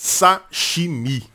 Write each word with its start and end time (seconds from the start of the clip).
Sashimi. 0.00 1.28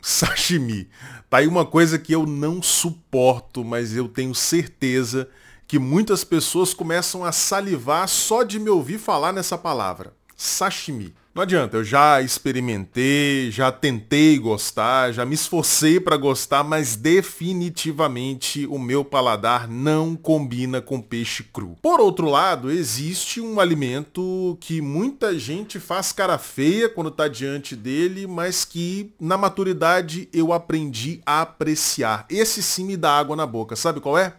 Sashimi. 0.00 0.88
Tá 1.28 1.36
aí 1.36 1.46
uma 1.46 1.66
coisa 1.66 1.98
que 1.98 2.14
eu 2.14 2.24
não 2.24 2.62
suporto, 2.62 3.62
mas 3.62 3.94
eu 3.94 4.08
tenho 4.08 4.34
certeza 4.34 5.28
que 5.68 5.78
muitas 5.78 6.24
pessoas 6.24 6.72
começam 6.72 7.26
a 7.26 7.30
salivar 7.30 8.08
só 8.08 8.42
de 8.42 8.58
me 8.58 8.70
ouvir 8.70 8.96
falar 8.96 9.34
nessa 9.34 9.58
palavra. 9.58 10.14
Sashimi. 10.34 11.14
Não 11.36 11.42
adianta, 11.42 11.76
eu 11.76 11.84
já 11.84 12.22
experimentei, 12.22 13.50
já 13.50 13.70
tentei 13.70 14.38
gostar, 14.38 15.12
já 15.12 15.22
me 15.26 15.34
esforcei 15.34 16.00
para 16.00 16.16
gostar, 16.16 16.64
mas 16.64 16.96
definitivamente 16.96 18.66
o 18.68 18.78
meu 18.78 19.04
paladar 19.04 19.68
não 19.68 20.16
combina 20.16 20.80
com 20.80 20.98
peixe 20.98 21.42
cru. 21.42 21.76
Por 21.82 22.00
outro 22.00 22.30
lado, 22.30 22.70
existe 22.70 23.38
um 23.38 23.60
alimento 23.60 24.56
que 24.62 24.80
muita 24.80 25.38
gente 25.38 25.78
faz 25.78 26.10
cara 26.10 26.38
feia 26.38 26.88
quando 26.88 27.10
está 27.10 27.28
diante 27.28 27.76
dele, 27.76 28.26
mas 28.26 28.64
que 28.64 29.12
na 29.20 29.36
maturidade 29.36 30.30
eu 30.32 30.54
aprendi 30.54 31.20
a 31.26 31.42
apreciar. 31.42 32.24
Esse 32.30 32.62
sim 32.62 32.86
me 32.86 32.96
dá 32.96 33.10
água 33.10 33.36
na 33.36 33.44
boca. 33.44 33.76
Sabe 33.76 34.00
qual 34.00 34.16
é? 34.16 34.32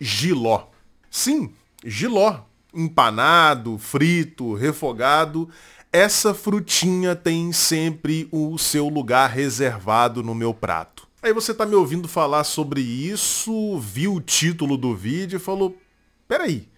Giló. 0.00 0.68
Sim, 1.10 1.52
giló. 1.84 2.46
Empanado, 2.72 3.76
frito, 3.76 4.54
refogado 4.54 5.50
essa 5.94 6.34
frutinha 6.34 7.14
tem 7.14 7.52
sempre 7.52 8.28
o 8.32 8.58
seu 8.58 8.88
lugar 8.88 9.30
reservado 9.30 10.24
no 10.24 10.34
meu 10.34 10.52
prato. 10.52 11.06
Aí 11.22 11.32
você 11.32 11.52
está 11.52 11.64
me 11.64 11.76
ouvindo 11.76 12.08
falar 12.08 12.42
sobre 12.42 12.80
isso, 12.80 13.78
viu 13.78 14.14
o 14.14 14.20
título 14.20 14.76
do 14.76 14.92
vídeo 14.92 15.36
e 15.36 15.40
falou, 15.40 15.78
peraí, 16.26 16.68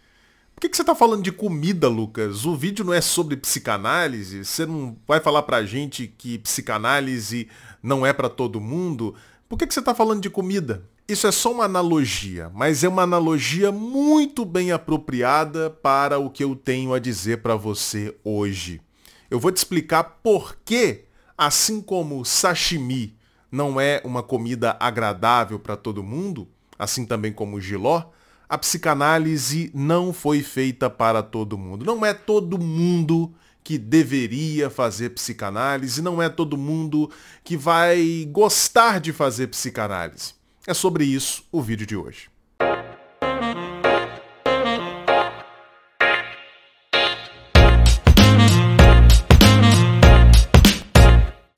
por 0.55 0.61
que, 0.61 0.69
que 0.69 0.77
você 0.77 0.83
está 0.83 0.95
falando 0.95 1.23
de 1.23 1.33
comida, 1.33 1.89
Lucas? 1.89 2.45
O 2.45 2.55
vídeo 2.55 2.85
não 2.85 2.93
é 2.93 3.01
sobre 3.01 3.39
psicanálise? 3.39 4.45
Você 4.45 4.67
não 4.67 4.95
vai 5.09 5.19
falar 5.19 5.45
pra 5.45 5.65
gente 5.65 6.07
que 6.07 6.37
psicanálise 6.37 7.49
não 7.83 8.05
é 8.05 8.13
para 8.13 8.29
todo 8.29 8.61
mundo? 8.61 9.15
Por 9.49 9.59
que, 9.59 9.67
que 9.67 9.73
você 9.73 9.81
está 9.81 9.95
falando 9.95 10.21
de 10.21 10.29
comida? 10.29 10.85
Isso 11.09 11.27
é 11.27 11.33
só 11.33 11.53
uma 11.53 11.65
analogia, 11.65 12.51
mas 12.53 12.85
é 12.85 12.89
uma 12.89 13.03
analogia 13.03 13.73
muito 13.73 14.45
bem 14.45 14.73
apropriada 14.73 15.71
para 15.71 16.19
o 16.19 16.29
que 16.29 16.45
eu 16.45 16.55
tenho 16.55 16.93
a 16.93 16.99
dizer 16.99 17.41
para 17.41 17.57
você 17.57 18.15
hoje. 18.23 18.83
Eu 19.31 19.41
vou 19.41 19.51
te 19.51 19.57
explicar 19.57 20.05
por 20.23 20.57
que, 20.65 21.05
assim 21.37 21.81
como 21.81 22.25
sashimi 22.25 23.17
não 23.51 23.81
é 23.81 24.01
uma 24.05 24.23
comida 24.23 24.77
agradável 24.79 25.59
para 25.59 25.77
todo 25.77 26.03
mundo, 26.03 26.49
assim 26.79 27.05
também 27.05 27.33
como 27.33 27.57
o 27.57 27.61
giló, 27.61 28.11
a 28.49 28.57
psicanálise 28.57 29.71
não 29.75 30.13
foi 30.13 30.43
feita 30.43 30.89
para 30.89 31.23
todo 31.23 31.59
mundo. 31.59 31.85
Não 31.85 32.05
é 32.05 32.15
todo 32.15 32.59
mundo 32.59 33.35
que 33.65 33.77
deveria 33.77 34.71
fazer 34.71 35.11
psicanálise, 35.11 36.01
não 36.01 36.23
é 36.23 36.29
todo 36.29 36.57
mundo 36.57 37.11
que 37.43 37.57
vai 37.57 38.29
gostar 38.31 39.01
de 39.01 39.13
fazer 39.13 39.49
psicanálise. 39.49 40.35
É 40.67 40.73
sobre 40.73 41.05
isso 41.05 41.45
o 41.51 41.61
vídeo 41.61 41.87
de 41.87 41.97
hoje. 41.97 42.29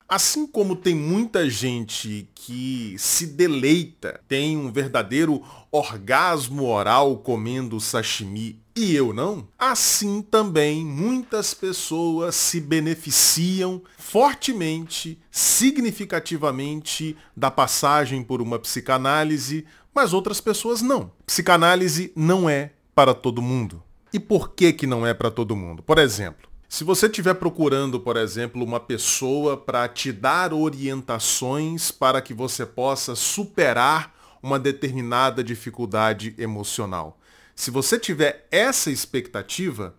Assim 0.08 0.46
como 0.46 0.74
tem 0.74 0.94
muita 0.94 1.50
gente 1.50 2.30
que 2.34 2.94
se 2.96 3.26
deleita, 3.26 4.20
tem 4.26 4.56
um 4.56 4.72
verdadeiro 4.72 5.42
orgasmo 5.70 6.64
oral 6.64 7.18
comendo 7.18 7.78
sashimi 7.78 8.58
e 8.74 8.94
eu 8.94 9.12
não, 9.12 9.46
assim 9.58 10.22
também 10.22 10.82
muitas 10.82 11.52
pessoas 11.52 12.36
se 12.36 12.58
beneficiam 12.58 13.82
fortemente, 13.98 15.20
significativamente 15.30 17.14
da 17.36 17.50
passagem 17.50 18.22
por 18.22 18.40
uma 18.40 18.58
psicanálise, 18.58 19.66
mas 19.92 20.14
outras 20.14 20.40
pessoas 20.40 20.80
não. 20.80 21.10
Psicanálise 21.26 22.12
não 22.16 22.48
é 22.48 22.70
para 22.94 23.12
todo 23.12 23.42
mundo. 23.42 23.82
E 24.10 24.18
por 24.18 24.54
que 24.54 24.72
que 24.72 24.86
não 24.86 25.06
é 25.06 25.12
para 25.12 25.30
todo 25.30 25.56
mundo? 25.56 25.82
Por 25.82 25.98
exemplo, 25.98 26.48
se 26.68 26.84
você 26.84 27.06
estiver 27.06 27.34
procurando, 27.34 27.98
por 27.98 28.16
exemplo, 28.16 28.62
uma 28.62 28.78
pessoa 28.78 29.56
para 29.56 29.88
te 29.88 30.12
dar 30.12 30.52
orientações 30.52 31.90
para 31.90 32.20
que 32.20 32.34
você 32.34 32.66
possa 32.66 33.14
superar 33.14 34.14
uma 34.42 34.58
determinada 34.58 35.42
dificuldade 35.42 36.34
emocional. 36.36 37.18
Se 37.56 37.70
você 37.70 37.98
tiver 37.98 38.46
essa 38.50 38.90
expectativa 38.90 39.94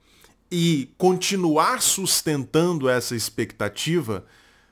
e 0.51 0.93
continuar 0.95 1.81
sustentando 1.81 2.87
essa 2.87 3.15
expectativa, 3.15 4.25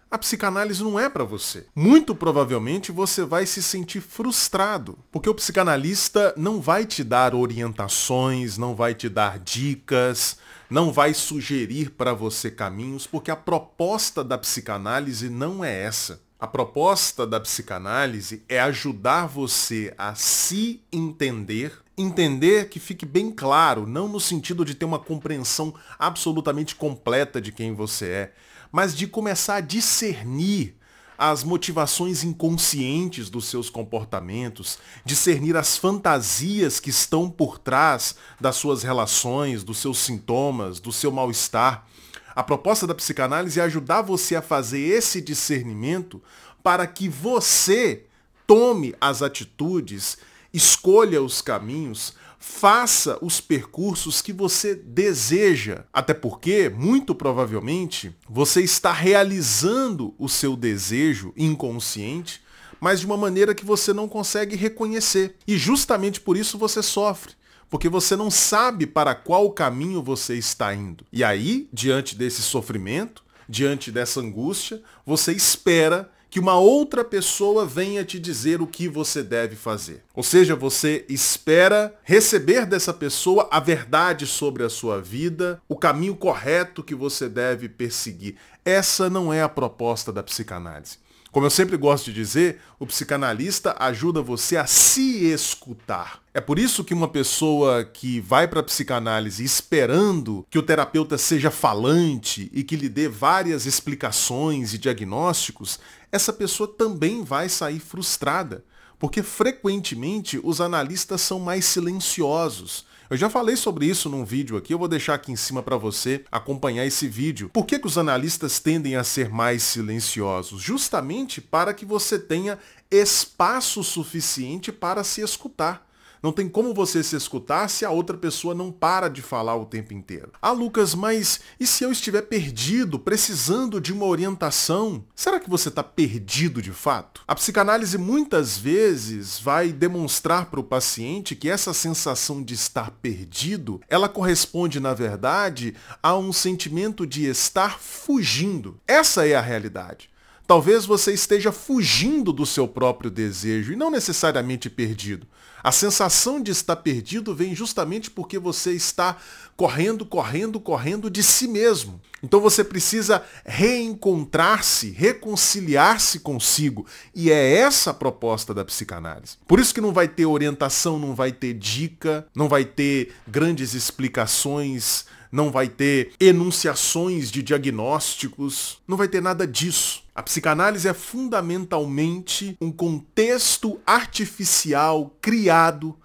a 0.09 0.17
psicanálise 0.17 0.83
não 0.83 0.99
é 0.99 1.09
para 1.09 1.23
você. 1.23 1.65
Muito 1.75 2.15
provavelmente 2.15 2.91
você 2.91 3.25
vai 3.25 3.45
se 3.45 3.61
sentir 3.61 4.01
frustrado, 4.01 4.97
porque 5.11 5.29
o 5.29 5.35
psicanalista 5.35 6.33
não 6.37 6.61
vai 6.61 6.85
te 6.85 7.03
dar 7.03 7.35
orientações, 7.35 8.57
não 8.57 8.73
vai 8.73 8.93
te 8.93 9.09
dar 9.09 9.37
dicas, 9.37 10.37
não 10.69 10.91
vai 10.91 11.13
sugerir 11.13 11.91
para 11.91 12.13
você 12.13 12.49
caminhos, 12.49 13.05
porque 13.05 13.31
a 13.31 13.35
proposta 13.35 14.23
da 14.23 14.37
psicanálise 14.37 15.29
não 15.29 15.63
é 15.63 15.83
essa. 15.83 16.21
A 16.39 16.45
proposta 16.45 17.25
da 17.25 17.39
psicanálise 17.39 18.43
é 18.47 18.59
ajudar 18.59 19.25
você 19.25 19.93
a 19.97 20.13
se 20.13 20.83
entender, 20.91 21.73
entender 21.97 22.69
que 22.69 22.79
fique 22.79 23.07
bem 23.07 23.31
claro, 23.31 23.87
não 23.87 24.07
no 24.07 24.19
sentido 24.19 24.63
de 24.63 24.75
ter 24.75 24.85
uma 24.85 24.99
compreensão 24.99 25.73
absolutamente 25.97 26.75
completa 26.75 27.41
de 27.41 27.51
quem 27.51 27.73
você 27.73 28.05
é, 28.05 28.33
mas 28.71 28.95
de 28.95 29.07
começar 29.07 29.55
a 29.55 29.61
discernir 29.61 30.77
as 31.17 31.43
motivações 31.43 32.23
inconscientes 32.23 33.29
dos 33.29 33.45
seus 33.45 33.69
comportamentos, 33.69 34.77
discernir 35.03 35.57
as 35.57 35.75
fantasias 35.75 36.79
que 36.79 36.91
estão 36.91 37.29
por 37.29 37.57
trás 37.57 38.15
das 38.39 38.55
suas 38.55 38.83
relações, 38.83 39.63
dos 39.63 39.79
seus 39.79 39.97
sintomas, 39.97 40.79
do 40.79 40.91
seu 40.91 41.11
mal-estar. 41.11 41.87
A 42.35 42.43
proposta 42.43 42.85
da 42.85 42.93
psicanálise 42.93 43.59
é 43.59 43.63
ajudar 43.63 44.03
você 44.03 44.35
a 44.35 44.43
fazer 44.43 44.79
esse 44.79 45.19
discernimento 45.19 46.21
para 46.61 46.85
que 46.85 47.09
você 47.09 48.05
tome 48.45 48.93
as 49.01 49.23
atitudes, 49.23 50.17
escolha 50.53 51.21
os 51.21 51.41
caminhos 51.41 52.13
faça 52.39 53.17
os 53.21 53.41
percursos 53.41 54.21
que 54.21 54.31
você 54.31 54.75
deseja. 54.75 55.85
Até 55.91 56.13
porque, 56.13 56.69
muito 56.69 57.13
provavelmente, 57.15 58.15
você 58.29 58.61
está 58.61 58.91
realizando 58.91 60.13
o 60.17 60.29
seu 60.29 60.55
desejo 60.55 61.33
inconsciente, 61.35 62.41
mas 62.79 62.99
de 62.99 63.05
uma 63.05 63.17
maneira 63.17 63.55
que 63.55 63.65
você 63.65 63.93
não 63.93 64.07
consegue 64.07 64.55
reconhecer. 64.55 65.35
E 65.47 65.57
justamente 65.57 66.21
por 66.21 66.37
isso 66.37 66.57
você 66.57 66.83
sofre. 66.83 67.33
Porque 67.69 67.89
você 67.89 68.15
não 68.15 68.31
sabe 68.31 68.87
para 68.87 69.13
qual 69.13 69.51
caminho 69.51 70.01
você 70.01 70.35
está 70.35 70.73
indo. 70.73 71.03
E 71.11 71.23
aí, 71.23 71.67
diante 71.73 72.15
desse 72.15 72.41
sofrimento, 72.41 73.25
diante 73.49 73.91
dessa 73.91 74.21
angústia, 74.21 74.81
você 75.05 75.33
espera 75.33 76.09
que 76.29 76.39
uma 76.39 76.57
outra 76.57 77.03
pessoa 77.03 77.65
venha 77.65 78.03
te 78.03 78.19
dizer 78.19 78.61
o 78.61 78.67
que 78.67 78.87
você 78.87 79.23
deve 79.23 79.55
fazer. 79.55 80.03
Ou 80.13 80.23
seja, 80.23 80.55
você 80.55 81.05
espera 81.07 81.93
receber 82.03 82.65
dessa 82.65 82.93
pessoa 82.93 83.47
a 83.51 83.59
verdade 83.59 84.25
sobre 84.25 84.63
a 84.63 84.69
sua 84.69 85.01
vida, 85.01 85.61
o 85.67 85.75
caminho 85.75 86.15
correto 86.15 86.83
que 86.83 86.95
você 86.95 87.29
deve 87.29 87.69
perseguir. 87.69 88.35
Essa 88.65 89.09
não 89.09 89.31
é 89.31 89.41
a 89.41 89.49
proposta 89.49 90.11
da 90.11 90.21
psicanálise. 90.21 90.97
Como 91.31 91.45
eu 91.45 91.49
sempre 91.49 91.75
gosto 91.75 92.05
de 92.05 92.13
dizer, 92.13 92.61
o 92.79 92.85
psicanalista 92.85 93.75
ajuda 93.79 94.21
você 94.21 94.55
a 94.55 94.65
se 94.65 95.25
escutar. 95.25 96.21
É 96.33 96.39
por 96.39 96.57
isso 96.57 96.83
que 96.83 96.93
uma 96.93 97.07
pessoa 97.07 97.83
que 97.83 98.19
vai 98.21 98.47
para 98.47 98.61
a 98.61 98.63
psicanálise 98.63 99.43
esperando 99.43 100.45
que 100.49 100.57
o 100.57 100.63
terapeuta 100.63 101.17
seja 101.17 101.51
falante 101.51 102.49
e 102.53 102.63
que 102.63 102.77
lhe 102.77 102.87
dê 102.87 103.09
várias 103.09 103.65
explicações 103.65 104.73
e 104.73 104.77
diagnósticos, 104.77 105.79
essa 106.11 106.31
pessoa 106.31 106.67
também 106.67 107.23
vai 107.23 107.49
sair 107.49 107.79
frustrada, 107.79 108.63
porque 108.97 109.21
frequentemente 109.21 110.39
os 110.41 110.61
analistas 110.61 111.21
são 111.21 111.39
mais 111.39 111.65
silenciosos. 111.65 112.85
Eu 113.09 113.15
já 113.15 113.29
falei 113.29 113.55
sobre 113.55 113.85
isso 113.85 114.09
num 114.09 114.25
vídeo 114.25 114.57
aqui, 114.57 114.73
eu 114.73 114.77
vou 114.77 114.87
deixar 114.87 115.13
aqui 115.13 115.31
em 115.31 115.35
cima 115.37 115.63
para 115.63 115.77
você 115.77 116.25
acompanhar 116.29 116.85
esse 116.85 117.07
vídeo. 117.07 117.49
Por 117.53 117.65
que, 117.65 117.79
que 117.79 117.87
os 117.87 117.97
analistas 117.97 118.59
tendem 118.59 118.97
a 118.97 119.03
ser 119.03 119.29
mais 119.29 119.63
silenciosos? 119.63 120.61
Justamente 120.61 121.39
para 121.39 121.73
que 121.73 121.85
você 121.85 122.19
tenha 122.19 122.59
espaço 122.91 123.81
suficiente 123.81 124.73
para 124.73 125.05
se 125.05 125.21
escutar. 125.21 125.86
Não 126.21 126.31
tem 126.31 126.49
como 126.49 126.73
você 126.73 127.03
se 127.03 127.15
escutar 127.15 127.69
se 127.69 127.85
a 127.85 127.89
outra 127.89 128.17
pessoa 128.17 128.53
não 128.53 128.71
para 128.71 129.07
de 129.07 129.21
falar 129.21 129.55
o 129.55 129.65
tempo 129.65 129.93
inteiro. 129.93 130.31
Ah, 130.41 130.51
Lucas, 130.51 130.95
mas 130.95 131.39
e 131.59 131.67
se 131.67 131.83
eu 131.83 131.91
estiver 131.91 132.23
perdido, 132.23 132.99
precisando 132.99 133.79
de 133.79 133.93
uma 133.93 134.05
orientação? 134.05 135.03
Será 135.15 135.39
que 135.39 135.49
você 135.49 135.69
está 135.69 135.83
perdido 135.83 136.61
de 136.61 136.71
fato? 136.71 137.23
A 137.27 137.35
psicanálise 137.35 137.97
muitas 137.97 138.57
vezes 138.57 139.39
vai 139.39 139.71
demonstrar 139.71 140.47
para 140.47 140.59
o 140.59 140.63
paciente 140.63 141.35
que 141.35 141.49
essa 141.49 141.73
sensação 141.73 142.41
de 142.41 142.53
estar 142.53 142.91
perdido, 142.91 143.81
ela 143.87 144.09
corresponde, 144.09 144.79
na 144.79 144.93
verdade, 144.93 145.75
a 146.01 146.15
um 146.17 146.33
sentimento 146.33 147.05
de 147.05 147.25
estar 147.25 147.79
fugindo. 147.79 148.79
Essa 148.87 149.27
é 149.27 149.35
a 149.35 149.41
realidade. 149.41 150.09
Talvez 150.47 150.85
você 150.85 151.11
esteja 151.11 151.51
fugindo 151.51 152.31
do 152.31 152.45
seu 152.45 152.69
próprio 152.69 153.11
desejo 153.11 153.73
e 153.73 153.75
não 153.75 153.91
necessariamente 153.91 154.69
perdido. 154.69 155.27
A 155.61 155.73
sensação 155.73 156.41
de 156.41 156.51
estar 156.51 156.77
perdido 156.77 157.35
vem 157.35 157.53
justamente 157.53 158.09
porque 158.09 158.39
você 158.39 158.71
está 158.71 159.17
correndo, 159.57 160.05
correndo, 160.05 160.57
correndo 160.57 161.09
de 161.09 161.21
si 161.21 161.49
mesmo. 161.49 161.99
Então 162.23 162.39
você 162.39 162.63
precisa 162.63 163.21
reencontrar-se, 163.45 164.91
reconciliar-se 164.91 166.19
consigo. 166.19 166.85
E 167.13 167.29
é 167.29 167.55
essa 167.57 167.91
a 167.91 167.93
proposta 167.93 168.53
da 168.53 168.63
psicanálise. 168.63 169.37
Por 169.45 169.59
isso 169.59 169.73
que 169.73 169.81
não 169.81 169.91
vai 169.91 170.07
ter 170.07 170.25
orientação, 170.25 170.97
não 170.97 171.13
vai 171.13 171.33
ter 171.33 171.53
dica, 171.53 172.25
não 172.33 172.47
vai 172.47 172.63
ter 172.63 173.13
grandes 173.27 173.73
explicações 173.73 175.05
não 175.31 175.51
vai 175.51 175.67
ter 175.67 176.11
enunciações 176.19 177.29
de 177.31 177.41
diagnósticos, 177.43 178.79
não 178.87 178.97
vai 178.97 179.07
ter 179.07 179.21
nada 179.21 179.45
disso. 179.45 180.03
A 180.15 180.23
psicanálise 180.23 180.87
é 180.87 180.93
fundamentalmente 180.93 182.57
um 182.59 182.71
contexto 182.71 183.79
artificial 183.85 185.15
criado 185.21 185.95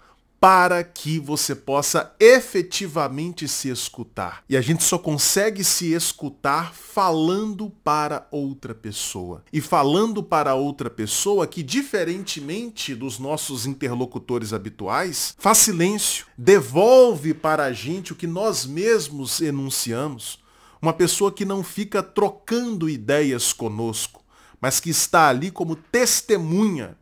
para 0.43 0.83
que 0.83 1.19
você 1.19 1.55
possa 1.55 2.13
efetivamente 2.19 3.47
se 3.47 3.69
escutar. 3.69 4.43
E 4.49 4.57
a 4.57 4.61
gente 4.61 4.83
só 4.83 4.97
consegue 4.97 5.63
se 5.63 5.93
escutar 5.93 6.73
falando 6.73 7.69
para 7.81 8.27
outra 8.29 8.75
pessoa. 8.75 9.41
E 9.53 9.61
falando 9.61 10.21
para 10.21 10.53
outra 10.53 10.89
pessoa 10.89 11.47
que, 11.47 11.63
diferentemente 11.63 12.93
dos 12.93 13.19
nossos 13.19 13.65
interlocutores 13.65 14.51
habituais, 14.51 15.33
faz 15.39 15.59
silêncio, 15.59 16.25
devolve 16.37 17.33
para 17.33 17.63
a 17.63 17.71
gente 17.71 18.11
o 18.11 18.15
que 18.17 18.27
nós 18.27 18.65
mesmos 18.65 19.39
enunciamos. 19.39 20.39
Uma 20.81 20.91
pessoa 20.91 21.31
que 21.31 21.45
não 21.45 21.63
fica 21.63 22.03
trocando 22.03 22.89
ideias 22.89 23.53
conosco, 23.53 24.21
mas 24.59 24.81
que 24.81 24.89
está 24.89 25.29
ali 25.29 25.49
como 25.49 25.77
testemunha 25.77 26.97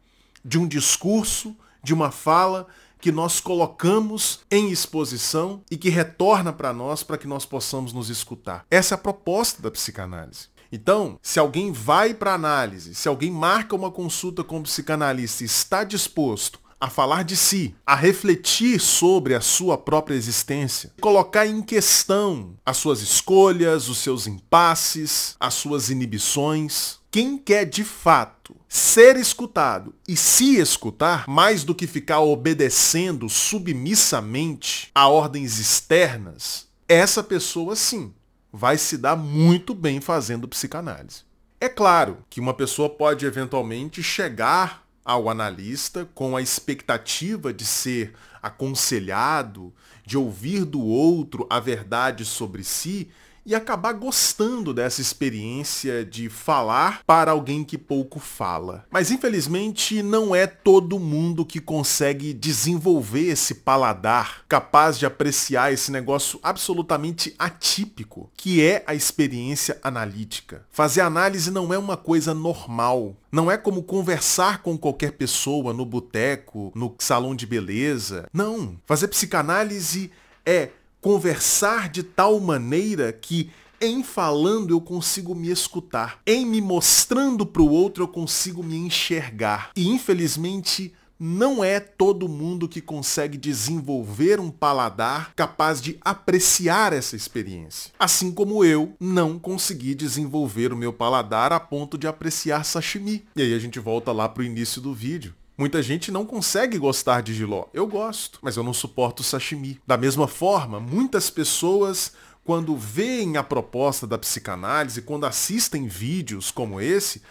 de 0.46 0.60
um 0.60 0.68
discurso, 0.68 1.56
de 1.84 1.92
uma 1.92 2.12
fala 2.12 2.68
que 3.02 3.12
nós 3.12 3.40
colocamos 3.40 4.42
em 4.50 4.70
exposição 4.70 5.64
e 5.70 5.76
que 5.76 5.90
retorna 5.90 6.54
para 6.54 6.72
nós 6.72 7.04
para 7.04 7.18
que 7.18 7.28
nós 7.28 7.46
possamos 7.46 7.92
nos 7.92 8.10
escutar. 8.10 8.66
Essa 8.70 8.94
é 8.94 8.96
a 8.96 9.00
proposta 9.00 9.62
da 9.62 9.72
psicanálise. 9.72 10.50
Então, 10.72 11.20
se 11.22 11.38
alguém 11.38 11.72
vai 11.72 12.14
para 12.14 12.34
análise, 12.34 12.96
se 12.96 13.08
alguém 13.10 13.30
marca 13.30 13.76
uma 13.76 13.92
consulta 13.92 14.44
com 14.44 14.60
um 14.60 14.64
psicanalista 14.64 15.44
e 15.44 15.46
está 15.46 15.84
disposto 15.84 16.62
a 16.80 16.90
falar 16.90 17.24
de 17.24 17.36
si, 17.36 17.76
a 17.86 17.94
refletir 17.94 18.80
sobre 18.80 19.36
a 19.36 19.42
sua 19.42 19.78
própria 19.78 20.16
existência, 20.16 20.92
colocar 21.00 21.46
em 21.46 21.62
questão 21.62 22.56
as 22.66 22.78
suas 22.78 23.02
escolhas, 23.02 23.88
os 23.88 24.00
seus 24.00 24.26
impasses, 24.26 25.36
as 25.40 25.54
suas 25.54 25.92
inibições, 25.92 27.01
quem 27.12 27.38
quer 27.38 27.66
de 27.66 27.84
fato 27.84 28.56
ser 28.70 29.18
escutado 29.18 29.94
e 30.08 30.16
se 30.16 30.56
escutar, 30.56 31.26
mais 31.28 31.66
do 31.66 31.76
que 31.76 31.86
ficar 31.86 32.22
obedecendo 32.22 33.28
submissamente 33.28 34.90
a 34.96 35.10
ordens 35.10 35.60
externas, 35.60 36.68
essa 36.88 37.22
pessoa 37.22 37.76
sim 37.76 38.14
vai 38.52 38.78
se 38.78 38.98
dar 38.98 39.18
muito 39.18 39.76
bem 39.76 40.00
fazendo 40.00 40.48
psicanálise. 40.48 41.24
É 41.60 41.68
claro 41.68 42.20
que 42.30 42.40
uma 42.40 42.54
pessoa 42.54 42.90
pode 42.90 43.26
eventualmente 43.26 44.02
chegar 44.02 44.88
ao 45.04 45.30
analista 45.30 46.08
com 46.16 46.38
a 46.38 46.42
expectativa 46.42 47.54
de 47.54 47.66
ser 47.66 48.14
aconselhado, 48.42 49.74
de 50.06 50.18
ouvir 50.18 50.64
do 50.64 50.82
outro 50.82 51.46
a 51.50 51.60
verdade 51.60 52.24
sobre 52.24 52.64
si 52.64 53.10
e 53.46 53.56
acabar 53.56 53.94
gostando 53.94 54.74
dessa 54.74 55.02
experiência 55.02 56.06
de 56.06 56.30
falar 56.30 57.02
para 57.06 57.32
alguém 57.32 57.64
que 57.64 57.78
pouco 57.78 58.20
fala. 58.20 58.86
Mas 58.90 59.12
infelizmente 59.12 60.02
não 60.04 60.36
é 60.36 60.46
todo 60.48 61.00
mundo 61.00 61.46
que 61.46 61.60
consegue 61.60 62.34
desenvolver 62.34 63.30
esse 63.30 63.56
paladar 63.56 64.44
capaz 64.48 64.98
de 64.98 65.06
apreciar 65.06 65.74
esse 65.74 65.92
negócio 65.92 66.40
absolutamente 66.44 67.34
atípico, 67.38 68.30
que 68.36 68.62
é 68.62 68.84
a 68.86 68.94
experiência 68.94 69.80
analítica. 69.84 70.66
Fazer 70.72 71.02
análise 71.02 71.52
não 71.52 71.74
é 71.74 71.78
uma 71.78 71.98
coisa 71.98 72.34
normal. 72.34 73.16
Não 73.32 73.50
é 73.50 73.58
como 73.58 73.84
conversar 73.84 74.62
com 74.62 74.78
qualquer 74.78 75.14
pessoa 75.14 75.74
no 75.74 75.86
boteco, 75.86 76.72
no 76.76 76.94
salão 77.00 77.36
de 77.36 77.46
beleza. 77.46 78.28
Não. 78.34 78.78
Fazer 78.86 79.08
psicanálise 79.08 80.12
é 80.46 80.70
conversar 81.02 81.90
de 81.90 82.04
tal 82.04 82.40
maneira 82.40 83.12
que 83.12 83.50
em 83.82 84.04
falando 84.04 84.70
eu 84.70 84.80
consigo 84.80 85.34
me 85.34 85.50
escutar, 85.50 86.22
em 86.26 86.46
me 86.46 86.62
mostrando 86.62 87.46
para 87.46 87.64
o 87.64 87.70
outro 87.70 88.04
eu 88.04 88.08
consigo 88.08 88.64
me 88.64 88.78
enxergar. 88.78 89.72
E 89.76 89.90
infelizmente 89.90 90.94
não 91.24 91.64
é 91.64 91.80
todo 91.80 92.28
mundo 92.28 92.68
que 92.68 92.82
consegue 92.82 93.38
desenvolver 93.38 94.40
um 94.40 94.50
paladar 94.50 95.34
capaz 95.36 95.80
de 95.80 95.98
apreciar 96.02 96.94
essa 96.94 97.16
experiência. 97.16 97.92
Assim 98.00 98.32
como 98.32 98.66
eu 98.66 98.94
não 99.00 99.38
consegui 99.38 99.94
desenvolver 99.94 100.74
o 100.74 100.78
meu 100.78 100.92
paladar 100.92 101.54
a 101.54 101.60
ponto 101.60 101.96
de 101.96 102.08
apreciar 102.08 102.66
sashimi. 102.66 103.24
E 103.36 103.42
aí 103.44 103.54
a 103.54 103.60
gente 103.60 103.80
volta 103.80 104.12
lá 104.12 104.28
para 104.28 104.42
o 104.42 104.46
início 104.46 104.82
do 104.82 104.96
vídeo. 104.96 105.36
Muita 105.62 105.80
gente 105.84 106.12
não 106.12 106.26
consegue 106.26 106.76
gostar 106.80 107.22
de 107.22 107.36
giló. 107.36 107.66
Eu 107.72 107.86
gosto, 107.86 108.40
mas 108.42 108.58
eu 108.58 108.64
não 108.64 108.74
suporto 108.74 109.22
sashimi. 109.22 109.80
Da 109.86 109.96
mesma 109.96 110.28
forma, 110.28 110.80
muitas 110.80 111.30
pessoas 111.30 112.14
quando 112.44 112.76
veem 112.76 113.38
a 113.38 113.44
proposta 113.44 114.08
da 114.08 114.18
psicanálise, 114.18 115.04
quando 115.04 115.28
assistem 115.28 115.86
vídeos 115.86 116.50
como 116.50 116.82
esse, 116.82 117.22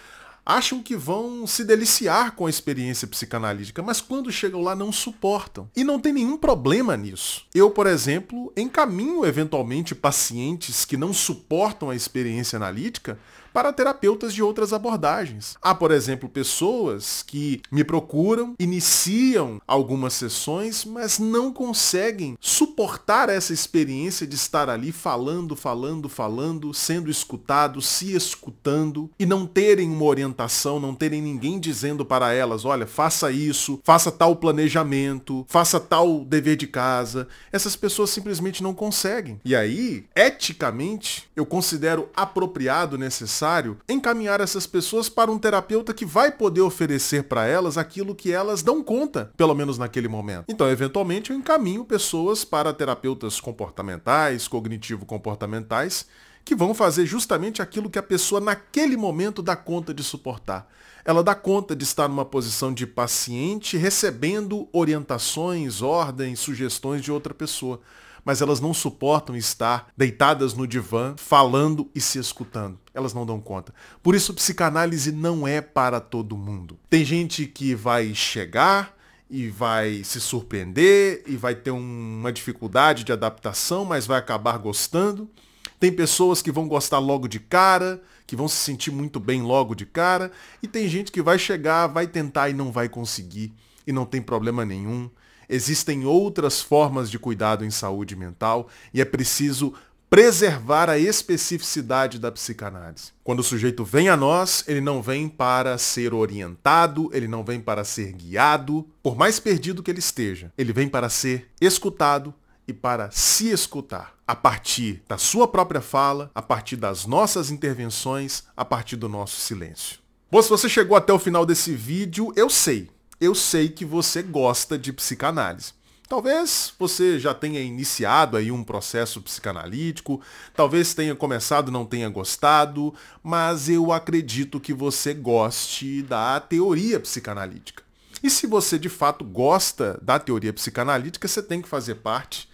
acham 0.47 0.81
que 0.81 0.97
vão 0.97 1.45
se 1.45 1.65
deliciar 1.65 2.37
com 2.37 2.47
a 2.47 2.51
experiência 2.51 3.09
psicanalítica, 3.09 3.83
mas 3.83 4.01
quando 4.01 4.31
chegam 4.31 4.63
lá 4.63 4.77
não 4.77 4.93
suportam. 4.93 5.69
E 5.77 5.83
não 5.83 5.99
tem 5.99 6.13
nenhum 6.13 6.37
problema 6.37 6.97
nisso. 6.97 7.47
Eu, 7.53 7.69
por 7.69 7.89
exemplo, 7.89 8.53
encaminho 8.57 9.27
eventualmente 9.27 9.93
pacientes 9.93 10.85
que 10.85 10.97
não 10.97 11.13
suportam 11.13 11.91
a 11.91 11.97
experiência 11.97 12.57
analítica 12.57 13.19
para 13.53 13.73
terapeutas 13.73 14.33
de 14.33 14.43
outras 14.43 14.73
abordagens. 14.73 15.57
Há, 15.61 15.75
por 15.75 15.91
exemplo, 15.91 16.29
pessoas 16.29 17.23
que 17.27 17.61
me 17.71 17.85
procuram, 17.85 18.55
iniciam 18.59 19.61
algumas 19.67 20.15
sessões, 20.15 20.85
mas 20.85 21.19
não 21.19 21.53
conseguem 21.53 22.37
suportar 22.41 23.29
essa 23.29 23.53
experiência 23.53 24.27
de 24.27 24.37
estar 24.37 24.69
ali 24.69 24.93
falando, 24.93 25.57
falando, 25.57 26.09
falando, 26.09 26.73
sendo 26.73 27.11
escutado, 27.11 27.83
se 27.83 28.15
escutando 28.15 29.11
e 29.19 29.27
não 29.27 29.47
terem 29.47 29.91
uma 29.91 30.05
orientação, 30.05 30.79
não 30.79 30.95
terem 30.95 31.21
ninguém 31.21 31.59
dizendo 31.59 32.05
para 32.05 32.33
elas, 32.33 32.65
olha, 32.65 32.87
faça 32.87 33.31
isso, 33.31 33.81
faça 33.83 34.11
tal 34.11 34.37
planejamento, 34.37 35.45
faça 35.49 35.81
tal 35.81 36.25
dever 36.25 36.57
de 36.57 36.67
casa. 36.67 37.29
Essas 37.53 37.77
pessoas 37.77 38.11
simplesmente 38.11 38.63
não 38.63 38.75
conseguem. 38.75 39.41
E 39.45 39.57
aí, 39.57 40.05
eticamente, 40.15 41.29
eu 41.35 41.45
considero 41.45 42.09
apropriado, 42.15 42.99
necessário 42.99 43.40
necessário 43.41 43.79
encaminhar 43.89 44.41
essas 44.41 44.67
pessoas 44.67 45.09
para 45.09 45.31
um 45.31 45.39
terapeuta 45.39 45.95
que 45.95 46.05
vai 46.05 46.31
poder 46.31 46.61
oferecer 46.61 47.25
para 47.25 47.47
elas 47.47 47.79
aquilo 47.79 48.15
que 48.15 48.33
elas 48.33 48.63
dão 48.63 48.83
conta, 48.83 49.33
pelo 49.37 49.55
menos 49.55 49.79
naquele 49.79 50.09
momento. 50.09 50.45
Então, 50.49 50.69
eventualmente, 50.69 51.31
eu 51.31 51.37
encaminho 51.37 51.85
pessoas 51.85 52.45
para 52.45 52.73
terapeutas 52.73 53.41
comportamentais, 53.41 54.47
cognitivo-comportamentais, 54.47 56.07
que 56.45 56.55
vão 56.55 56.75
fazer 56.75 57.07
justamente 57.07 57.63
aquilo 57.63 57.89
que 57.89 57.99
a 57.99 58.03
pessoa 58.03 58.41
naquele 58.41 58.97
momento 58.97 59.43
dá 59.43 59.57
conta 59.57 59.95
de 59.95 60.03
suportar. 60.03 60.69
Ela 61.03 61.23
dá 61.23 61.35
conta 61.35 61.75
de 61.75 61.85
estar 61.85 62.09
numa 62.09 62.27
posição 62.27 62.75
de 62.75 62.87
paciente 62.87 63.79
recebendo 63.79 64.69
orientações, 64.71 65.81
ordens, 65.81 66.41
sugestões 66.41 67.03
de 67.03 67.11
outra 67.11 67.33
pessoa 67.33 67.81
mas 68.25 68.41
elas 68.41 68.61
não 68.61 68.75
suportam 68.75 69.37
estar 69.37 69.89
deitadas 69.97 70.55
no 70.55 70.67
divã, 70.67 71.15
falando 71.17 71.91
e 71.95 72.01
se 72.01 72.19
escutando. 72.19 72.79
Elas 72.93 73.15
não 73.15 73.25
dão 73.27 73.41
conta. 73.41 73.75
Por 74.03 74.15
isso, 74.15 74.35
psicanálise 74.35 75.13
não 75.13 75.47
é 75.47 75.61
para 75.61 76.01
todo 76.01 76.37
mundo. 76.37 76.79
Tem 76.89 77.05
gente 77.05 77.47
que 77.47 77.75
vai 77.75 78.15
chegar 78.15 78.97
e 79.31 79.49
vai 79.49 80.03
se 80.03 80.21
surpreender 80.21 81.23
e 81.27 81.37
vai 81.37 81.55
ter 81.55 81.71
uma 81.71 82.33
dificuldade 82.33 83.05
de 83.05 83.13
adaptação, 83.13 83.85
mas 83.85 84.07
vai 84.07 84.19
acabar 84.19 84.59
gostando. 84.59 85.31
Tem 85.79 85.93
pessoas 85.93 86.43
que 86.43 86.51
vão 86.51 86.69
gostar 86.69 86.99
logo 86.99 87.29
de 87.29 87.39
cara, 87.39 88.03
que 88.27 88.37
vão 88.37 88.49
se 88.49 88.57
sentir 88.57 88.91
muito 88.91 89.19
bem 89.19 89.41
logo 89.43 89.75
de 89.75 89.87
cara, 89.87 90.31
e 90.63 90.69
tem 90.69 90.89
gente 90.89 91.11
que 91.11 91.23
vai 91.23 91.39
chegar, 91.39 91.87
vai 91.87 92.07
tentar 92.07 92.51
e 92.51 92.53
não 92.53 92.71
vai 92.71 92.89
conseguir, 92.89 93.53
e 93.87 93.93
não 93.93 94.05
tem 94.05 94.21
problema 94.21 94.65
nenhum 94.65 95.09
Existem 95.53 96.07
outras 96.07 96.63
formas 96.63 97.11
de 97.11 97.19
cuidado 97.19 97.65
em 97.65 97.71
saúde 97.73 98.15
mental 98.15 98.69
e 98.95 99.01
é 99.01 99.05
preciso 99.05 99.75
preservar 100.09 100.89
a 100.89 100.97
especificidade 100.97 102.21
da 102.21 102.31
psicanálise. 102.31 103.13
Quando 103.25 103.41
o 103.41 103.45
sujeito 103.45 103.85
vem 103.85 104.09
a 104.09 104.17
nós, 104.17 104.63
ele 104.69 104.81
não 104.81 105.03
vem 105.03 105.29
para 105.29 105.77
ser 105.77 106.15
orientado, 106.15 107.11
ele 107.13 107.27
não 107.27 107.45
vem 107.45 107.61
para 107.61 107.83
ser 107.83 108.13
guiado, 108.13 108.87
por 109.03 109.17
mais 109.17 109.41
perdido 109.41 109.83
que 109.83 109.91
ele 109.91 109.99
esteja. 109.99 110.53
Ele 110.57 110.73
vem 110.73 110.89
para 110.89 111.09
ser 111.09 111.49
escutado 111.61 112.33
e 112.67 112.73
para 112.73 113.11
se 113.11 113.51
escutar 113.51 114.15
a 114.27 114.37
partir 114.37 115.03
da 115.09 115.19
sua 115.19 115.49
própria 115.49 115.81
fala, 115.81 116.31
a 116.33 116.41
partir 116.43 116.77
das 116.77 117.07
nossas 117.07 117.51
intervenções, 117.51 118.45
a 118.57 118.65
partir 118.65 118.95
do 118.95 119.09
nosso 119.09 119.41
silêncio. 119.41 119.99
Bom, 120.31 120.41
se 120.41 120.49
você 120.49 120.69
chegou 120.69 120.97
até 120.97 121.13
o 121.13 121.19
final 121.19 121.45
desse 121.45 121.75
vídeo, 121.75 122.33
eu 122.37 122.49
sei, 122.49 122.89
eu 123.21 123.35
sei 123.35 123.69
que 123.69 123.85
você 123.85 124.23
gosta 124.23 124.79
de 124.79 124.93
psicanálise. 124.93 125.73
Talvez 126.09 126.73
você 126.77 127.21
já 127.21 127.33
tenha 127.33 127.61
iniciado 127.61 128.37
aí 128.37 128.51
um 128.51 128.65
processo 128.65 129.21
psicanalítico, 129.21 130.21
talvez 130.57 130.93
tenha 130.93 131.15
começado 131.15 131.71
não 131.71 131.87
tenha 131.87 132.09
gostado, 132.09 132.93
mas 133.23 133.69
eu 133.69 133.93
acredito 133.93 134.59
que 134.59 134.75
você 134.75 135.15
goste 135.15 136.03
da 136.03 136.41
teoria 136.41 136.99
psicanalítica. 136.99 137.85
E 138.23 138.29
se 138.29 138.47
você 138.49 138.77
de 138.77 138.89
fato 138.89 139.25
gosta 139.25 140.01
da 140.03 140.19
teoria 140.19 140.53
psicanalítica, 140.53 141.29
você 141.29 141.43
tem 141.43 141.63
que 141.63 141.69
fazer 141.69 141.97
parte, 141.97 142.49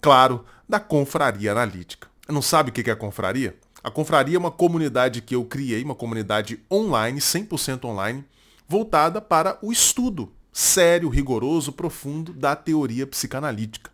claro, 0.00 0.44
da 0.68 0.80
confraria 0.80 1.52
analítica. 1.52 2.08
Não 2.28 2.42
sabe 2.42 2.70
o 2.70 2.72
que 2.72 2.90
é 2.90 2.92
a 2.92 2.96
confraria? 2.96 3.56
A 3.84 3.90
confraria 3.90 4.34
é 4.34 4.38
uma 4.38 4.50
comunidade 4.50 5.22
que 5.22 5.36
eu 5.36 5.44
criei, 5.44 5.84
uma 5.84 5.94
comunidade 5.94 6.58
online, 6.68 7.20
100% 7.20 7.84
online, 7.84 8.24
voltada 8.68 9.20
para 9.20 9.58
o 9.62 9.72
estudo 9.72 10.32
sério, 10.52 11.08
rigoroso, 11.08 11.70
profundo 11.70 12.32
da 12.32 12.56
teoria 12.56 13.06
psicanalítica. 13.06 13.90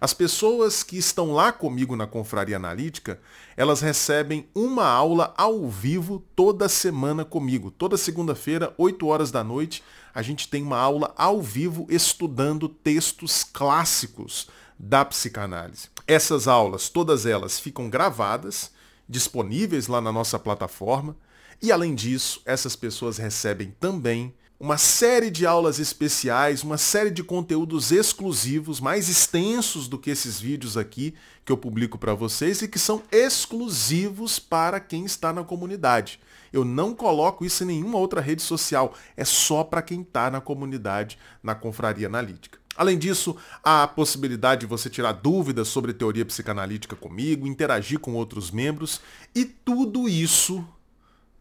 As 0.00 0.12
pessoas 0.12 0.82
que 0.82 0.98
estão 0.98 1.32
lá 1.32 1.50
comigo 1.50 1.96
na 1.96 2.06
Confraria 2.06 2.56
Analítica, 2.56 3.18
elas 3.56 3.80
recebem 3.80 4.46
uma 4.54 4.86
aula 4.86 5.34
ao 5.36 5.68
vivo 5.68 6.22
toda 6.36 6.68
semana 6.68 7.24
comigo. 7.24 7.70
Toda 7.70 7.96
segunda-feira, 7.96 8.74
8 8.76 9.06
horas 9.06 9.30
da 9.30 9.42
noite, 9.42 9.82
a 10.14 10.20
gente 10.22 10.48
tem 10.48 10.62
uma 10.62 10.78
aula 10.78 11.14
ao 11.16 11.40
vivo 11.40 11.86
estudando 11.88 12.68
textos 12.68 13.42
clássicos 13.42 14.48
da 14.78 15.04
psicanálise. 15.04 15.88
Essas 16.06 16.46
aulas, 16.46 16.88
todas 16.90 17.24
elas 17.24 17.58
ficam 17.58 17.88
gravadas, 17.88 18.70
disponíveis 19.08 19.86
lá 19.86 20.00
na 20.00 20.12
nossa 20.12 20.38
plataforma, 20.38 21.16
e 21.60 21.72
além 21.72 21.94
disso, 21.94 22.42
essas 22.44 22.76
pessoas 22.76 23.16
recebem 23.18 23.74
também 23.80 24.34
uma 24.58 24.78
série 24.78 25.30
de 25.30 25.46
aulas 25.46 25.78
especiais, 25.78 26.62
uma 26.62 26.78
série 26.78 27.10
de 27.10 27.22
conteúdos 27.22 27.92
exclusivos, 27.92 28.80
mais 28.80 29.08
extensos 29.08 29.86
do 29.86 29.98
que 29.98 30.10
esses 30.10 30.40
vídeos 30.40 30.76
aqui 30.76 31.14
que 31.44 31.52
eu 31.52 31.58
publico 31.58 31.98
para 31.98 32.14
vocês 32.14 32.62
e 32.62 32.68
que 32.68 32.78
são 32.78 33.02
exclusivos 33.12 34.38
para 34.38 34.80
quem 34.80 35.04
está 35.04 35.32
na 35.32 35.44
comunidade. 35.44 36.18
Eu 36.52 36.64
não 36.64 36.94
coloco 36.94 37.44
isso 37.44 37.64
em 37.64 37.66
nenhuma 37.66 37.98
outra 37.98 38.20
rede 38.20 38.40
social, 38.42 38.94
é 39.14 39.24
só 39.24 39.62
para 39.62 39.82
quem 39.82 40.00
está 40.00 40.30
na 40.30 40.40
comunidade, 40.40 41.18
na 41.42 41.54
Confraria 41.54 42.06
Analítica. 42.06 42.65
Além 42.76 42.98
disso, 42.98 43.36
há 43.64 43.84
a 43.84 43.88
possibilidade 43.88 44.60
de 44.60 44.66
você 44.66 44.90
tirar 44.90 45.12
dúvidas 45.12 45.68
sobre 45.68 45.94
teoria 45.94 46.26
psicanalítica 46.26 46.94
comigo, 46.94 47.46
interagir 47.46 47.98
com 47.98 48.14
outros 48.14 48.50
membros 48.50 49.00
e 49.34 49.44
tudo 49.44 50.08
isso 50.08 50.66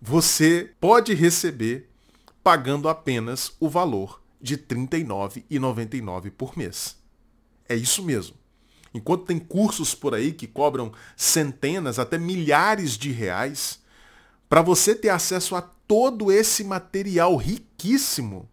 você 0.01 0.72
pode 0.80 1.13
receber 1.13 1.89
pagando 2.44 2.88
apenas 2.88 3.54
o 3.60 3.68
valor 3.68 4.22
de 4.39 4.56
R$ 4.56 4.63
39,99 4.70 6.32
por 6.32 6.58
mês. 6.58 6.96
É 7.68 7.75
isso 7.75 8.04
mesmo. 8.04 8.36
Enquanto 8.94 9.25
tem 9.25 9.39
cursos 9.39 9.94
por 9.94 10.13
aí 10.13 10.32
que 10.32 10.48
cobram 10.48 10.94
centenas, 11.18 12.00
até 12.00 12.18
milhares 12.18 12.98
de 12.98 13.12
reais, 13.12 13.82
para 14.48 14.62
você 14.62 14.96
ter 14.96 15.10
acesso 15.10 15.56
a 15.56 15.62
todo 15.62 16.32
esse 16.32 16.63
material 16.63 17.36
riquíssimo, 17.36 18.48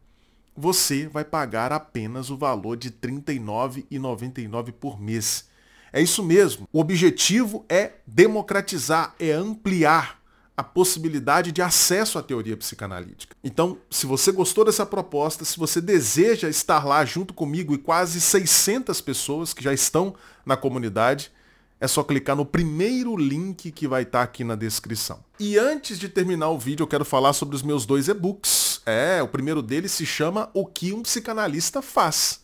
você 0.56 1.06
vai 1.06 1.25
pagar 1.25 1.73
apenas 1.73 2.30
o 2.30 2.37
valor 2.37 2.76
de 2.76 2.88
R$ 2.88 2.97
39,99 3.02 4.73
por 4.73 5.00
mês. 5.00 5.49
É 5.92 6.00
isso 6.00 6.23
mesmo. 6.23 6.68
O 6.73 6.80
objetivo 6.80 7.64
é 7.68 7.92
democratizar, 8.06 9.14
é 9.18 9.32
ampliar 9.32 10.23
a 10.56 10.62
possibilidade 10.62 11.50
de 11.50 11.62
acesso 11.62 12.18
à 12.18 12.23
teoria 12.23 12.56
psicanalítica. 12.56 13.35
Então, 13.42 13.78
se 13.90 14.06
você 14.06 14.30
gostou 14.30 14.64
dessa 14.64 14.85
proposta, 14.85 15.44
se 15.44 15.59
você 15.59 15.80
deseja 15.80 16.49
estar 16.49 16.85
lá 16.85 17.04
junto 17.04 17.32
comigo 17.32 17.75
e 17.75 17.78
quase 17.78 18.21
600 18.21 19.00
pessoas 19.00 19.54
que 19.54 19.64
já 19.64 19.73
estão 19.73 20.14
na 20.44 20.56
comunidade, 20.56 21.32
é 21.80 21.88
só 21.88 22.04
clicar 22.04 22.37
no 22.37 22.47
primeiro 22.47 23.16
link 23.16 23.73
que 23.73 23.88
vai 23.88 24.02
estar 24.02 24.23
aqui 24.23 24.44
na 24.44 24.54
descrição. 24.54 25.18
E 25.40 25.59
antes 25.59 25.99
de 25.99 26.09
terminar 26.09 26.50
o 26.50 26.59
vídeo, 26.59 26.85
eu 26.85 26.88
quero 26.88 27.04
falar 27.04 27.32
sobre 27.32 27.56
os 27.56 27.62
meus 27.62 27.85
dois 27.85 28.06
e-books. 28.06 28.71
É, 28.84 29.22
o 29.22 29.28
primeiro 29.28 29.62
deles 29.62 29.92
se 29.92 30.04
chama 30.04 30.50
O 30.52 30.66
que 30.66 30.92
um 30.92 31.02
psicanalista 31.02 31.80
faz, 31.80 32.40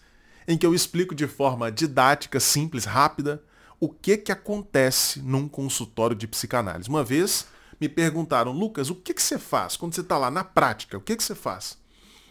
em 0.47 0.57
que 0.57 0.65
eu 0.65 0.75
explico 0.75 1.15
de 1.15 1.27
forma 1.27 1.71
didática, 1.71 2.39
simples, 2.39 2.85
rápida, 2.85 3.43
o 3.81 3.89
que 3.89 4.17
que 4.17 4.33
acontece 4.33 5.21
num 5.21 5.49
consultório 5.49 6.17
de 6.17 6.27
psicanálise. 6.27 6.89
Uma 6.89 7.05
vez 7.05 7.47
me 7.81 7.89
perguntaram, 7.89 8.53
Lucas, 8.53 8.91
o 8.91 8.95
que, 8.95 9.15
que 9.15 9.23
você 9.23 9.39
faz 9.39 9.77
quando 9.77 9.95
você 9.95 10.01
está 10.01 10.19
lá 10.19 10.31
na 10.31 10.43
prática? 10.43 10.99
O 10.99 11.01
que, 11.01 11.17
que 11.17 11.23
você 11.23 11.35
faz? 11.35 11.79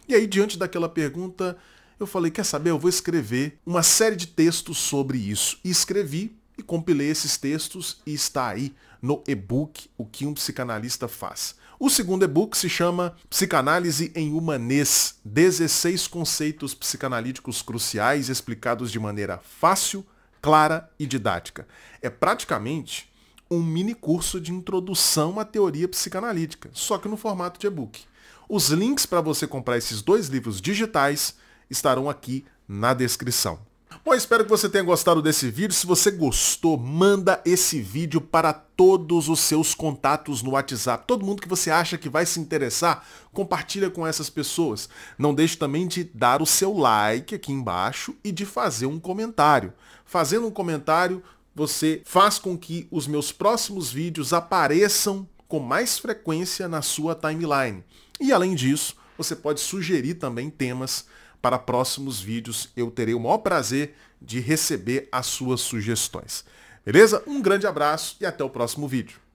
E 0.07 0.15
aí, 0.15 0.27
diante 0.27 0.57
daquela 0.57 0.89
pergunta, 0.89 1.57
eu 1.99 2.07
falei, 2.07 2.31
quer 2.31 2.43
saber, 2.43 2.69
eu 2.69 2.79
vou 2.79 2.89
escrever 2.89 3.59
uma 3.65 3.83
série 3.83 4.15
de 4.15 4.27
textos 4.27 4.77
sobre 4.77 5.17
isso. 5.17 5.59
E 5.63 5.69
escrevi 5.69 6.37
e 6.57 6.63
compilei 6.63 7.09
esses 7.09 7.37
textos 7.37 8.01
e 8.05 8.13
está 8.13 8.47
aí 8.47 8.73
no 9.01 9.23
e-book 9.27 9.89
O 9.97 10.05
que 10.05 10.25
um 10.25 10.33
psicanalista 10.33 11.07
faz. 11.07 11.55
O 11.79 11.91
segundo 11.91 12.23
e-book 12.23 12.57
se 12.57 12.67
chama 12.67 13.15
Psicanálise 13.29 14.11
em 14.15 14.33
Humanês, 14.33 15.19
16 15.23 16.07
conceitos 16.07 16.73
psicanalíticos 16.73 17.61
cruciais 17.61 18.29
explicados 18.29 18.91
de 18.91 18.99
maneira 18.99 19.37
fácil, 19.37 20.03
clara 20.41 20.89
e 20.97 21.05
didática. 21.05 21.67
É 22.01 22.09
praticamente 22.09 23.13
um 23.47 23.61
mini 23.61 23.93
curso 23.93 24.41
de 24.41 24.51
introdução 24.51 25.39
à 25.39 25.45
teoria 25.45 25.87
psicanalítica, 25.87 26.71
só 26.73 26.97
que 26.97 27.07
no 27.07 27.15
formato 27.15 27.59
de 27.59 27.67
e-book. 27.67 28.05
Os 28.49 28.69
links 28.69 29.05
para 29.05 29.21
você 29.21 29.45
comprar 29.45 29.77
esses 29.77 30.01
dois 30.01 30.29
livros 30.29 30.59
digitais 30.59 31.35
estarão 31.69 32.09
aqui 32.09 32.43
na 32.67 32.95
descrição. 32.95 33.66
Bom, 34.05 34.13
espero 34.13 34.43
que 34.43 34.49
você 34.49 34.69
tenha 34.69 34.83
gostado 34.83 35.21
desse 35.21 35.49
vídeo. 35.49 35.73
Se 35.73 35.85
você 35.85 36.11
gostou, 36.11 36.77
manda 36.77 37.41
esse 37.45 37.81
vídeo 37.81 38.21
para 38.21 38.53
todos 38.53 39.27
os 39.27 39.39
seus 39.39 39.75
contatos 39.75 40.41
no 40.41 40.51
WhatsApp. 40.51 41.05
Todo 41.05 41.25
mundo 41.25 41.41
que 41.41 41.47
você 41.47 41.69
acha 41.69 41.97
que 41.97 42.07
vai 42.07 42.25
se 42.25 42.39
interessar, 42.39 43.05
compartilha 43.33 43.89
com 43.89 44.07
essas 44.07 44.29
pessoas. 44.29 44.87
Não 45.17 45.33
deixe 45.33 45.57
também 45.57 45.87
de 45.87 46.03
dar 46.03 46.41
o 46.41 46.45
seu 46.45 46.73
like 46.77 47.35
aqui 47.35 47.51
embaixo 47.51 48.15
e 48.23 48.31
de 48.31 48.45
fazer 48.45 48.85
um 48.85 48.99
comentário. 48.99 49.73
Fazendo 50.05 50.47
um 50.47 50.51
comentário, 50.51 51.21
você 51.53 52.01
faz 52.05 52.39
com 52.39 52.57
que 52.57 52.87
os 52.89 53.07
meus 53.07 53.31
próximos 53.31 53.91
vídeos 53.91 54.31
apareçam 54.31 55.27
com 55.47 55.59
mais 55.59 55.97
frequência 55.97 56.67
na 56.67 56.81
sua 56.81 57.15
timeline. 57.15 57.83
E 58.19 58.31
além 58.31 58.55
disso, 58.55 58.95
você 59.17 59.35
pode 59.35 59.59
sugerir 59.59 60.15
também 60.15 60.49
temas 60.49 61.05
para 61.41 61.59
próximos 61.59 62.21
vídeos. 62.21 62.69
Eu 62.75 62.89
terei 62.91 63.13
o 63.13 63.19
maior 63.19 63.39
prazer 63.39 63.95
de 64.21 64.39
receber 64.39 65.07
as 65.11 65.27
suas 65.27 65.61
sugestões. 65.61 66.43
Beleza? 66.85 67.23
Um 67.27 67.41
grande 67.41 67.67
abraço 67.67 68.15
e 68.19 68.25
até 68.25 68.43
o 68.43 68.49
próximo 68.49 68.87
vídeo. 68.87 69.26